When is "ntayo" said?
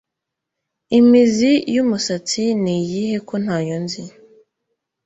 3.43-3.75